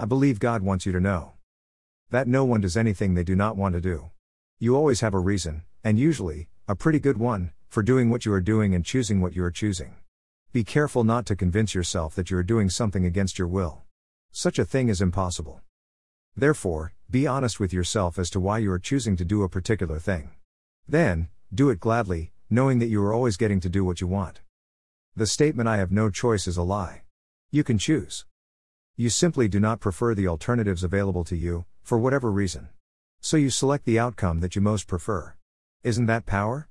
[0.00, 1.34] I believe God wants you to know
[2.08, 4.10] that no one does anything they do not want to do.
[4.58, 8.32] You always have a reason, and usually, a pretty good one, for doing what you
[8.32, 9.96] are doing and choosing what you are choosing.
[10.54, 13.82] Be careful not to convince yourself that you are doing something against your will.
[14.32, 15.60] Such a thing is impossible.
[16.34, 19.98] Therefore, be honest with yourself as to why you are choosing to do a particular
[19.98, 20.30] thing.
[20.88, 24.40] Then, do it gladly, knowing that you are always getting to do what you want.
[25.14, 27.02] The statement I have no choice is a lie.
[27.50, 28.24] You can choose.
[29.00, 32.68] You simply do not prefer the alternatives available to you, for whatever reason.
[33.22, 35.36] So you select the outcome that you most prefer.
[35.82, 36.68] Isn't that power?